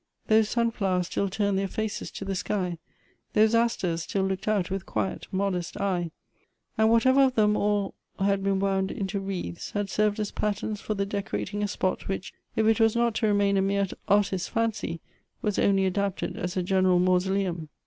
Those 0.25 0.49
sunflowers 0.49 1.05
still 1.05 1.29
turned 1.29 1.59
their 1.59 1.67
faces 1.67 2.09
to 2.13 2.25
the 2.25 2.33
sky; 2.33 2.79
those 3.33 3.53
asters 3.53 4.01
still 4.01 4.23
looked 4.23 4.47
out 4.47 4.71
with 4.71 4.87
quiet, 4.87 5.27
modest 5.31 5.77
eye; 5.79 6.09
and 6.75 6.89
whatever 6.89 7.21
of 7.21 7.35
them 7.35 7.55
all 7.55 7.93
had 8.17 8.43
been 8.43 8.59
woun 8.59 8.89
into 8.89 9.19
wreaths 9.19 9.69
had 9.73 9.91
served 9.91 10.19
as 10.19 10.31
patterns 10.31 10.81
for 10.81 10.95
the 10.95 11.05
decorating 11.05 11.61
a 11.61 11.67
spot 11.67 12.07
which, 12.07 12.33
if 12.55 12.65
it 12.65 12.79
was 12.79 12.95
not 12.95 13.13
to 13.13 13.27
remain 13.27 13.57
a 13.57 13.61
mere 13.61 13.85
artist's 14.07 14.47
fancy, 14.49 15.01
was 15.43 15.59
only 15.59 15.85
adapted 15.85 16.35
as 16.35 16.57
a 16.57 16.63
general 16.63 16.97
mau 16.97 17.19
soleum. 17.19 17.69